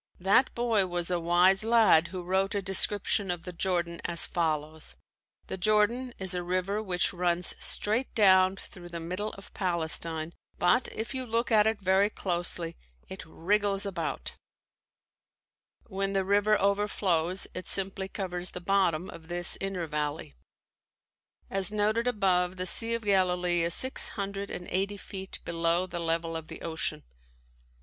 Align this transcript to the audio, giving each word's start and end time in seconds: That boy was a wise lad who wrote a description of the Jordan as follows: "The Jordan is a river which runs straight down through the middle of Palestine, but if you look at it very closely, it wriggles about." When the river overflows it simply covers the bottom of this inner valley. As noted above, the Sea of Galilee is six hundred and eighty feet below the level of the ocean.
That 0.19 0.55
boy 0.55 0.87
was 0.87 1.11
a 1.11 1.19
wise 1.19 1.63
lad 1.63 2.07
who 2.07 2.23
wrote 2.23 2.55
a 2.55 2.61
description 2.63 3.29
of 3.29 3.43
the 3.43 3.53
Jordan 3.53 4.01
as 4.03 4.25
follows: 4.25 4.95
"The 5.45 5.59
Jordan 5.59 6.15
is 6.17 6.33
a 6.33 6.41
river 6.41 6.81
which 6.81 7.13
runs 7.13 7.53
straight 7.63 8.15
down 8.15 8.55
through 8.55 8.89
the 8.89 8.99
middle 8.99 9.31
of 9.33 9.53
Palestine, 9.53 10.33
but 10.57 10.87
if 10.91 11.13
you 11.13 11.23
look 11.23 11.51
at 11.51 11.67
it 11.67 11.79
very 11.79 12.09
closely, 12.09 12.75
it 13.09 13.23
wriggles 13.27 13.85
about." 13.85 14.33
When 15.85 16.13
the 16.13 16.25
river 16.25 16.59
overflows 16.59 17.45
it 17.53 17.67
simply 17.67 18.07
covers 18.07 18.49
the 18.49 18.59
bottom 18.59 19.07
of 19.07 19.27
this 19.27 19.55
inner 19.61 19.85
valley. 19.85 20.33
As 21.47 21.71
noted 21.71 22.07
above, 22.07 22.57
the 22.57 22.65
Sea 22.65 22.95
of 22.95 23.03
Galilee 23.03 23.61
is 23.61 23.75
six 23.75 24.07
hundred 24.17 24.49
and 24.49 24.67
eighty 24.71 24.97
feet 24.97 25.37
below 25.45 25.85
the 25.85 25.99
level 25.99 26.35
of 26.35 26.47
the 26.47 26.63
ocean. 26.63 27.03